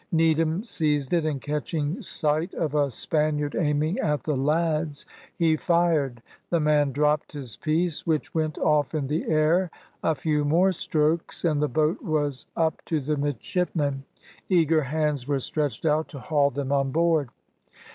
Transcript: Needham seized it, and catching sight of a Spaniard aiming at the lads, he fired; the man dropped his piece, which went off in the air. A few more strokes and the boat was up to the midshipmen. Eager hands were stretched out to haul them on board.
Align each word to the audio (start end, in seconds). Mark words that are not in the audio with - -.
Needham 0.11 0.63
seized 0.63 1.13
it, 1.13 1.25
and 1.25 1.39
catching 1.39 2.01
sight 2.01 2.55
of 2.55 2.73
a 2.73 2.89
Spaniard 2.89 3.55
aiming 3.55 3.99
at 3.99 4.23
the 4.23 4.35
lads, 4.35 5.05
he 5.37 5.55
fired; 5.55 6.23
the 6.49 6.59
man 6.59 6.91
dropped 6.91 7.33
his 7.33 7.55
piece, 7.57 8.07
which 8.07 8.33
went 8.33 8.57
off 8.57 8.95
in 8.95 9.05
the 9.05 9.29
air. 9.29 9.69
A 10.01 10.15
few 10.15 10.43
more 10.43 10.71
strokes 10.71 11.45
and 11.45 11.61
the 11.61 11.67
boat 11.69 12.01
was 12.01 12.47
up 12.57 12.83
to 12.85 12.99
the 12.99 13.15
midshipmen. 13.15 14.03
Eager 14.49 14.81
hands 14.81 15.27
were 15.27 15.39
stretched 15.39 15.85
out 15.85 16.07
to 16.07 16.17
haul 16.19 16.49
them 16.49 16.71
on 16.71 16.91
board. 16.91 17.29